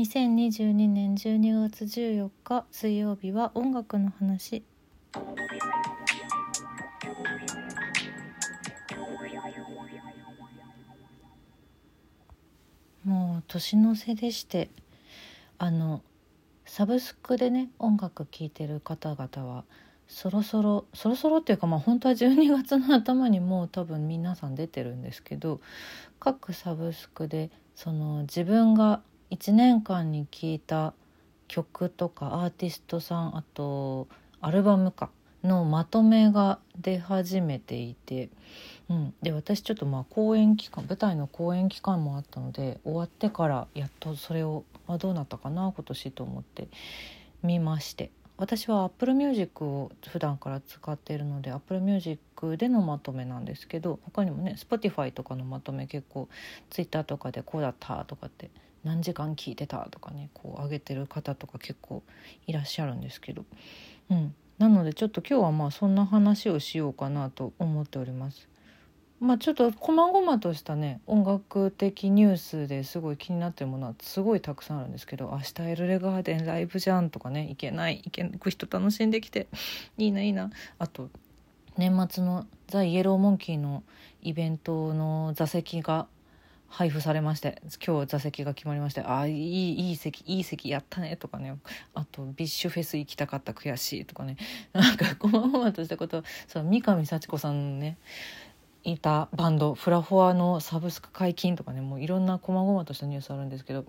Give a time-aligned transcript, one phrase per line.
[0.00, 4.64] 2022年12月14日水曜日は音楽の話
[13.04, 14.70] もう年の瀬でして。
[15.62, 16.02] あの
[16.64, 19.64] サブスクでね音楽聴いてる方々は
[20.08, 25.60] そろそろそろそろっていうかまあ本当は12月の頭にもう多分皆さん出てるんですけど
[26.18, 30.94] 各サブスクでその自分が1年間に聴いた
[31.48, 34.08] 曲とかアーティストさんあと
[34.40, 35.10] アルバムか
[35.42, 38.28] のまとめが出始めていて、
[38.88, 46.68] うん、で私ちょっとまあ公演期間舞台の公演期間もあったので終わってからやっとそれをあどうなったかな今年と思って
[47.42, 48.10] 見まして。
[48.36, 56.26] 私は Apple Music を普段から使っているので Apple Music でのまとめなんですけど他にもね Spotify とかのまとめ結構
[56.70, 58.48] Twitter とかでこうだったとかって
[58.84, 59.88] 何時間聞いてた？
[59.90, 62.02] とかねこう上げてる方とか結構
[62.46, 63.44] いらっしゃるんですけど、
[64.10, 68.48] うん、なのでちょっと今日はまあそんな話をしようかなと思っております。
[69.20, 79.48] まあちょっと細々としたね音楽的ニュースですごい気になってるものはすごいたくさんあるんですけど明日エルレガーデンライブじゃんとかね行けない行け行く人楽しんできて
[79.98, 81.10] いいないいなあと
[81.76, 83.82] 年末のザ・イエローモンキーの
[84.22, 86.06] イベントの座席が
[86.70, 91.58] 配布されまして今日座席が決まりましてああいいいい席いい席やったねとかね。
[91.94, 94.36] あとビッシュフェス行きたかった悔しいとかね。
[94.72, 97.98] なんかこまごまとしたことそう三上ちさこさんのね。
[98.82, 103.88] いたバンドフラフォアのサブスク解禁とかねもういろんな細々としたニュースあるんですけどちょ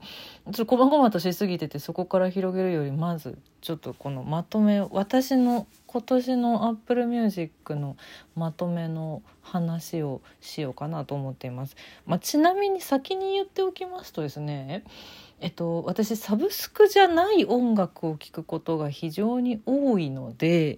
[0.50, 7.96] っと細々としすぎててそこから広げるよりまずちょっとこのまとめ私の今年のアップルミュージックの
[8.36, 11.76] まとめの話をしようかなと思っています。
[12.06, 14.84] まあ、ちなみに先に言っておきますとですね
[15.42, 20.78] えっと、私サブスクじゃない音楽を聴くことが非常に多いので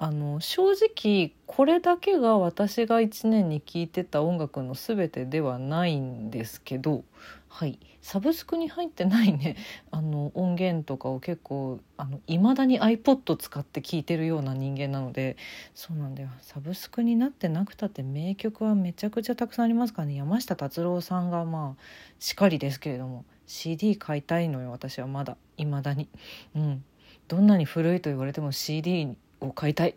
[0.00, 7.04] あの正直これだけが私が1年に聴いてた音楽の全てではないんですけど
[7.48, 7.78] はい。
[8.02, 9.56] サブスクに入ってないね。
[9.90, 11.80] あの音源とかを結構
[12.26, 15.36] いまだに iPod 使って聴いてるような人間なので
[15.74, 16.28] そうなんだよ。
[16.40, 20.14] サブスクになってなくたって名曲はめちゃくちゃたくさんありますからね。
[20.14, 21.82] 山下達郎さんがまあ
[22.18, 25.36] しかりですけれども CD 買いたいのよ私はまだ。
[25.56, 26.08] いまだに。
[26.54, 26.84] うん。
[27.28, 29.94] どんなに古いと言われても CD を買いたい。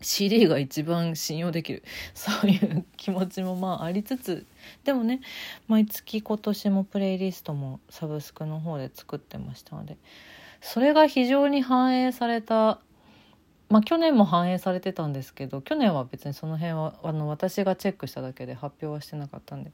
[0.00, 1.82] CD が一番信用できる。
[2.14, 4.46] そういう気持ちもまあありつつ。
[4.84, 5.20] でもね
[5.68, 9.96] 毎月今年もプレイリストもサブスクの方で作ってましたので。
[10.60, 12.80] それが非常に反映された。
[13.68, 19.72] まあ去年も反映されてたんですけど去年は別にその辺はあの私がチェックしただけで発表はしてなかったんで。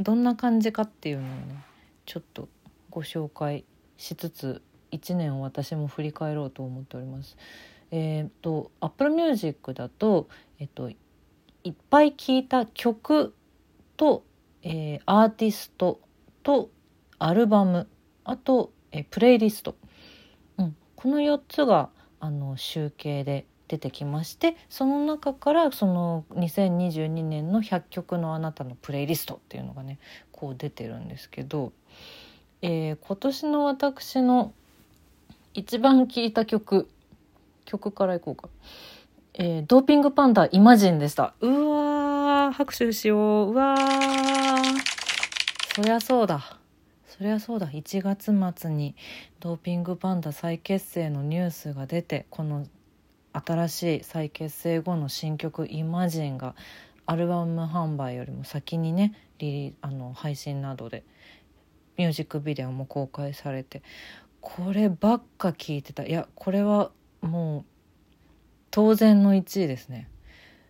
[0.00, 1.64] どんな感じかっていうのをね
[2.04, 2.48] ちょっと
[2.90, 3.64] ご紹介
[3.96, 7.36] しつつ1年を私も振り返ろうと思っております。
[7.90, 10.28] えーと、Apple Music だと,、
[10.58, 10.96] えーと、い
[11.70, 13.34] っぱい聴いた曲
[13.96, 14.24] と、
[14.62, 16.00] えー、アーティスト
[16.42, 16.70] と
[17.18, 17.88] アルバム
[18.24, 19.74] あと、えー、プレイリスト、
[20.58, 21.90] うん、この4つが
[22.20, 29.98] あの集計で出てきましてその中からその2022年の100曲のあなたのプレイリストっていうのがね
[30.32, 31.72] こう出てるんですけど、
[32.62, 34.52] えー、今年の私の
[35.54, 36.88] 一番聴いた曲
[37.68, 38.48] 曲からいこうか。
[39.34, 41.34] えー、ドーピングパンダイマジンでした。
[41.40, 43.52] うわー、拍手しよう。
[43.52, 43.84] うわー。
[45.74, 46.58] そりゃそうだ。
[47.06, 47.68] そりゃそうだ。
[47.68, 48.96] 1月末に
[49.38, 52.66] ドーピングパンダ再結成のニュースが出て、この
[53.32, 56.54] 新しい再結成後の新曲イマジンが
[57.06, 61.04] アルバム販売よりも先にねリリあの配信などで
[61.96, 63.82] ミュージックビデオも公開されて
[64.40, 66.90] こればっか聞いてたいやこれは
[67.22, 67.64] もう
[68.70, 70.08] 当然の1位ですね。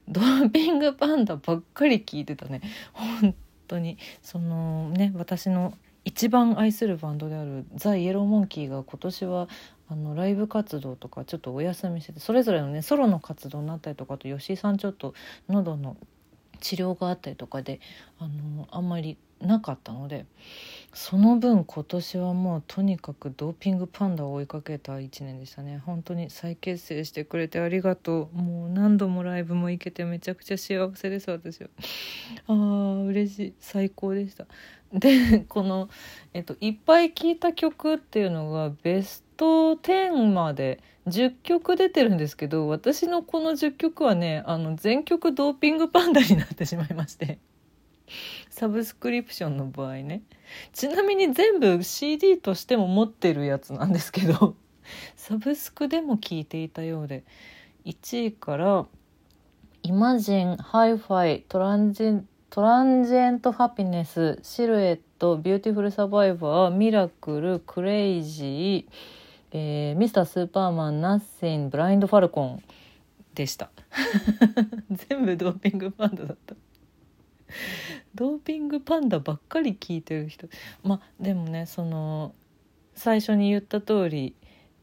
[0.08, 2.62] ドーピングパンダばっかり聞いてたね。
[2.92, 3.34] 本
[3.66, 3.98] 当に。
[4.22, 9.48] そのね私の一番愛するバンドであるザ・イエローモンキーが今年は
[9.90, 15.14] あのライブ活動とかちょっとお休みしててそれぞれのねソロの活動になったりとかと吉井さんちょっと
[15.48, 15.96] 喉の
[16.60, 17.80] 治療があったりとかで
[18.18, 20.26] あのあんまりなかったので
[20.94, 25.82] その分今年はもうとにかくドーピングパンダを追いかけた1年でしたね。
[25.84, 28.36] 本当に再結成してくれてありがとう。
[28.36, 31.68] もう何度もライブも行けてめちゃくちゃ幸せです私は。
[32.48, 33.54] あー嬉しい。
[33.60, 34.46] 最高でした。
[34.92, 35.90] でこの、
[36.32, 47.38] えっと、いっぱい聴いた曲っていうのがベスト10まで10曲出てるんですけど私のこの10曲はねあの全曲ドーピングパンダになってしまいまして。
[48.50, 50.22] サブスクリプションの場合ね
[50.72, 54.56] ちなみに全部 CD としても持ってるやつなんですけど
[55.16, 57.24] サブスクでも聞いていたようで
[57.84, 58.86] 1位から
[59.82, 68.84] 「イマジン」「ハイファイ」「トランジェントランジェント・ハピネス」「シルエット」「ビューティフル・サバイバー」「ミラクル」「クレイジー」
[69.50, 72.62] えー、ミスタースーパーマン、ナッシン、ブラインド・ファルコン
[73.34, 73.70] でした。
[74.90, 76.54] 全部ドーピングパンダだった。
[78.14, 80.48] ドーピングパンダばっかり聞いてる人。
[80.82, 82.34] まあでもね、その、
[82.94, 84.34] 最初に言った通り、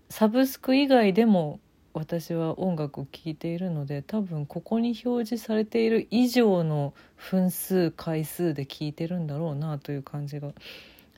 [0.10, 1.60] サブスク以外でも
[1.96, 10.50] 私は音楽を聴いているので多分ここに表示されている以上の分数回数で聴いてるんだろうなという感じが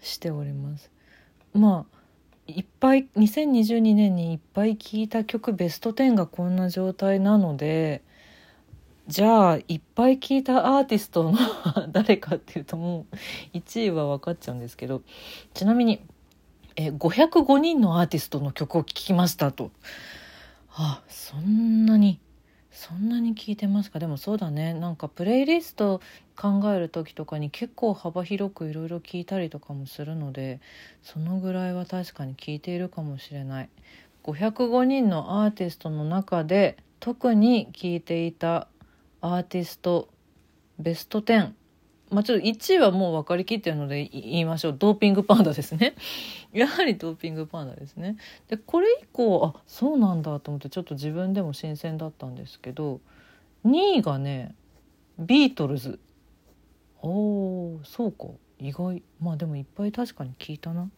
[0.01, 0.92] しております。
[1.53, 1.98] まあ
[2.45, 8.03] いっぱい2022年にいっぱい聴いた曲ベスト10がこんな状態なので
[9.07, 11.33] じゃあいっぱい聴いたアーティストの
[11.92, 13.06] 誰かっていうとも
[13.54, 15.01] う1位は分かっちゃうんですけど
[15.54, 16.01] ちなみに
[16.75, 19.71] え505人のアーティストの曲を聴きましたと。
[20.80, 22.19] あそんなに
[22.69, 23.98] そんなに聞いてますか？
[23.98, 24.75] でもそうだね。
[24.75, 26.01] なんかプレイリスト
[26.36, 30.60] 考える時とかに結構幅広くいろいろ聞いたりとかもするので
[31.01, 33.69] そのぐらいは確かに聞いているかもしれない。
[34.24, 38.68] 505人のアーティストの中で特に聞いていた
[39.21, 40.09] アーティスト
[40.79, 41.53] ベスト10
[42.09, 44.75] まあちょっと1位はもう分かりきってるので言いましょう。
[44.77, 45.95] ドーピングパンダですね。
[46.53, 48.17] やはりドーピングパンダですね。
[48.47, 53.01] でこれ以降あそうなんだと思ってちょっと自分でも新鮮だったんですけど
[53.65, 54.55] 2位がね
[55.19, 55.99] ビートルズ。
[57.01, 58.27] おーそうか。
[58.59, 59.03] 意外。
[59.19, 60.89] まあでもいっぱい確かに聞いたな。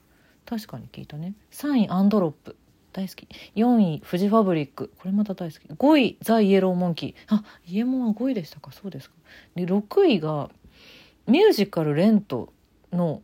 [0.45, 1.33] 確かに聞いたね。
[1.51, 2.56] 3位アンドロップ。
[2.92, 3.28] 大好き。
[3.56, 4.92] 4位フジファブリック。
[5.00, 5.64] これまた大好き。
[5.68, 7.16] 5位ザ・イエローモンキー。
[7.28, 8.72] あイエモンは5位でしたか。
[8.72, 9.16] そうですか。
[9.56, 10.50] で6位が
[11.28, 12.52] ミュージカル「レント」
[12.92, 13.22] の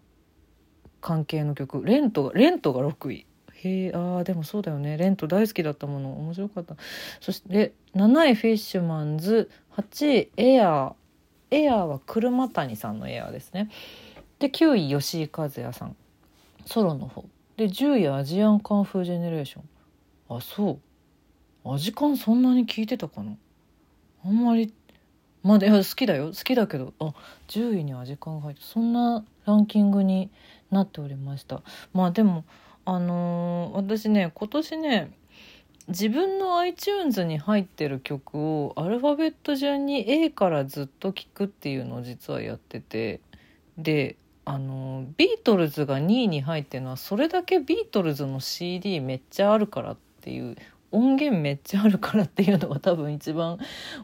[1.01, 1.83] 関係の曲。
[1.83, 3.25] レントがレントが6位。
[3.53, 4.97] へえあでもそうだよね。
[4.97, 6.13] レント大好きだったもの。
[6.19, 6.75] 面白かった。
[7.19, 9.49] そして7位フィッシュマンズ。
[9.77, 10.93] 8位エアー。
[11.51, 13.69] エアーは車谷さんのエアーですね。
[14.39, 15.95] で9位吉井和也さん。
[16.65, 17.25] ソロの方。
[17.57, 20.37] で10位アジアンカンフージェネレーション。
[20.37, 20.79] あそ
[21.63, 21.73] う。
[21.73, 23.37] アジカンそんなに聞いてたかな？
[24.25, 24.73] あんまり。
[25.41, 26.27] まあいや好きだよ。
[26.27, 26.93] 好きだけど。
[26.99, 27.13] あ
[27.47, 30.29] 10位に味感が入ってそんなランキングに
[30.71, 31.61] なっておりました。
[31.93, 32.43] まあでも
[32.83, 35.11] あのー、私ね今年ね
[35.87, 43.21] 自分の iTunes に入ってる曲をアルファベット順に A からずっと聴くっていうのを実はやってて。
[43.77, 50.55] であのビートルズが2位に入ってるのはそれだけビートルズの CD めっちゃあるからっていう
[50.91, 53.57] 音源めっちゃあるからっていうのが多分一番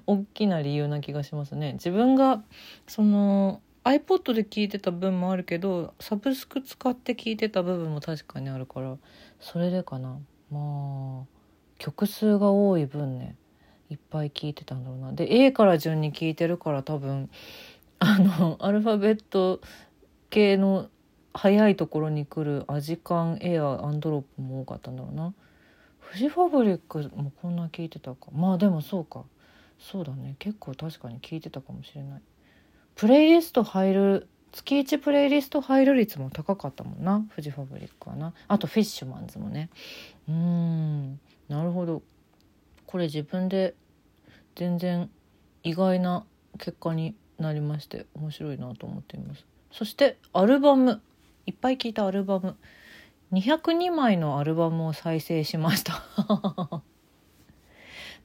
[0.08, 1.74] 大きな理由な気がしますね。
[1.74, 2.44] 自分が
[2.88, 8.98] その iPod で聞いてた分もあるけどサブスク使って聞いてた部分も確かにあるから
[9.40, 10.20] それでかな
[10.52, 11.26] まあ
[11.80, 13.36] 曲数が多い分ね
[13.90, 17.30] いっぱい聞いてたんだろうなで A から順に聞いてるから多分
[17.98, 19.62] あのアルファベット
[20.32, 20.90] 系の
[21.34, 25.34] 早いところに来るアジカンエアアンドロップも多かったんだろうな。
[26.00, 28.28] フジファブリックもこんな聞いてたか。
[28.34, 29.24] まあでもそうか。
[29.80, 30.36] そうだね。
[30.40, 32.22] 結構確かに聞いてたかもしれない。
[32.96, 37.26] プレイリスト入る月1プレイリスト入る率も高かったもんな。
[37.30, 38.34] フジファブリックはな。
[38.48, 39.70] あとフィッシュマンズもね。
[40.28, 41.20] うん。
[41.48, 42.02] なるほど。
[42.86, 43.76] これ自分で
[44.56, 45.10] 全然
[45.64, 46.26] 意外な
[46.58, 49.46] 結果になりまして面白いなと思っています。
[49.72, 51.02] そしてアルバム
[51.46, 52.56] いっぱい聞いたアルバム。
[53.32, 56.04] 202枚のアルバムを再生しました。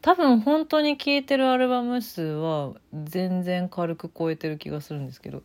[0.03, 5.43] 多分本当に聴いてるアルバム数は全然軽く超えてる気がするんですけど。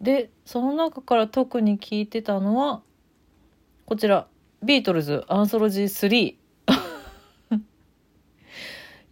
[0.00, 2.82] でその中から特に聴いてたのは
[3.86, 4.26] こちら。
[4.64, 6.36] ビートルズアンソロジー3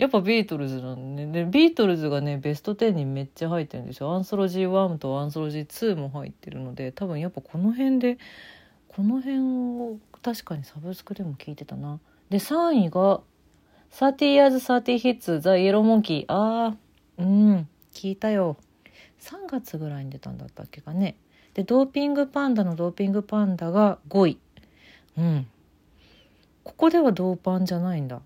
[0.01, 8.19] やっぱビートルズなんでねビートルズがねベスト10にめっちゃ入ってるんですよアンソロジー1とアンソロジー2も入ってるので多分やっぱこの辺で
[8.89, 11.99] この辺を確かにサブスクでも聞いてたな。
[12.29, 13.21] で、3位が、
[13.93, 16.25] 30 years 30 hits The Yellow Monkey。
[16.29, 18.57] あー、うん、聞いたよ。
[19.21, 21.17] 3月ぐらいに出たんだったっけかね。
[21.55, 24.39] で、ドーピングパンダのドーピングパンダが5位。
[25.19, 25.47] うん。
[26.63, 28.21] ここではドーパンじゃないんだ。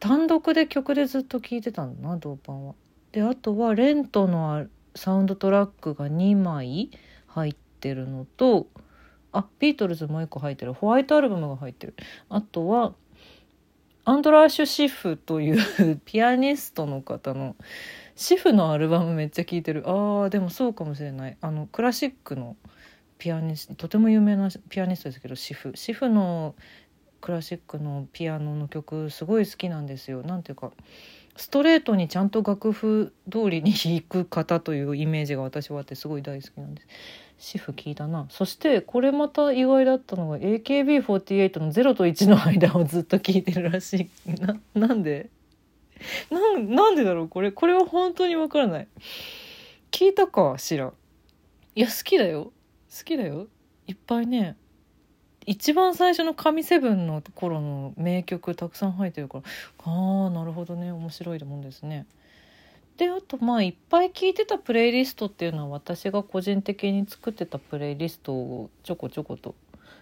[0.00, 2.74] 単独で曲でずっと聴いてたんだな、ドーパンは。
[3.12, 6.90] で、あとはレントのサウンドトラックが2枚
[7.26, 8.66] 入ってるのと、
[9.32, 10.72] あビートルズもう一個入ってる。
[10.72, 11.94] ホワイトアルバムが入ってる。
[12.28, 12.94] あとは
[14.04, 17.56] アンドラーシュ・シフというピアニストの方の
[18.16, 19.82] シフのアルバムめっちゃ聴いてる。
[19.86, 21.36] あーでもそうかもしれない。
[21.40, 22.56] あのクラシックの
[23.18, 25.72] ピアニストとても有名なピアニストですけどシフ。
[25.74, 26.54] シフの
[27.24, 30.22] クラシックのピアノの曲すごい好きなんですよ。
[30.22, 30.72] なんていうか
[31.36, 36.88] ストレートにちゃんと楽譜通りに弾く方というイメージが私はあってすごい大好きなんです。
[37.38, 38.26] シフ聞いたな。
[38.28, 44.60] そしてこれまた意外だったのが AKB48 の0と1の間をずっと聞いてるらしいな。
[44.74, 45.30] なんで？
[46.30, 47.28] なんなんでだろう？
[47.28, 48.88] これこれは本当にわからない。
[49.90, 50.92] 聞いたかしら？
[51.74, 52.52] いや好きだよ。
[52.96, 53.46] 好きだよ。
[53.86, 54.56] いっぱいね。
[55.46, 59.44] 一番最初の神セブンの頃の名曲たくさん入ってるから。
[59.84, 60.92] ああなるほどね。
[60.92, 62.06] 面白いもんですね。
[62.96, 69.54] であとまあいっぱい聴いてたプレイリストっていうのは私が個人的に作ってたプレイリストをちょこちょこと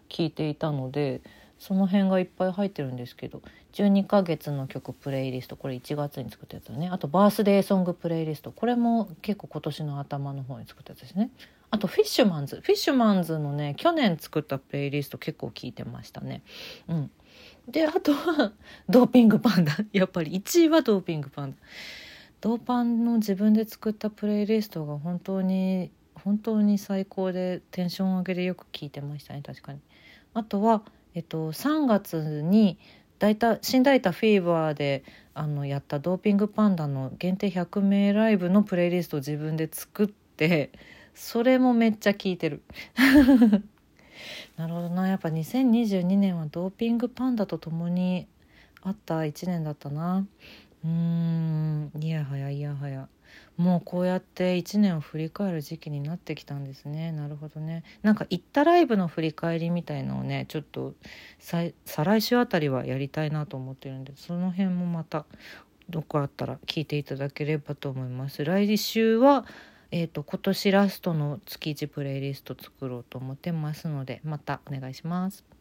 [0.09, 1.23] 聞いていたので
[1.59, 3.43] その辺がいっぱい入ってるんですけど。
[3.73, 6.89] 12ヶ月の曲プレイリストこれ1月に作ったやつだね。
[6.93, 8.53] あとバースデーソングプレイリスト。
[8.53, 11.31] これも結構今年の頭の方に作ったやつですね。
[11.73, 12.57] あとフィッシュマンズ。
[12.57, 16.43] フィッシュマンズのね去年作ったプレイリスト結構聞いてましたね。
[16.87, 17.11] うん。
[17.67, 18.53] であとは
[18.91, 19.79] ドーピングパンダ。
[19.91, 21.57] やっぱり1位はドーピングパンダ。
[22.43, 29.81] ドーパンの自分で作ったプレイリストが本当に本当に最高でテンション上げでよく聞いてましたね確かに。
[30.35, 30.83] あとは
[31.15, 32.79] えっと3月に
[33.19, 40.71] 大体新代田フィーバーであのやったドーピングパンダの限定100名ライブのプレイリストを自分で作って
[41.15, 42.63] それもめっちゃ聞いてる。
[44.57, 45.09] なるほどな。
[45.09, 48.27] やっぱ2022年はドーピングパンダと共に
[48.83, 50.27] あった1年だったな。
[50.85, 51.91] うーん。
[52.01, 53.09] いやはやいやはや。
[53.57, 57.13] もうこうやって1年を振り返る時期になってきたんですね。
[57.13, 57.85] なるほどね。
[58.03, 60.95] なんか行ったライブの振り返りみたいのをねちょっと
[61.39, 65.27] 再来週あたりはやりたいなと思ってるんでその辺もまた
[65.91, 68.45] どこあったら聞いていただければと思います。
[68.45, 69.45] 来週は
[69.95, 75.52] えーと、今年ラストの月1プレイリスト作ろうと思ってますのでまたお願いします。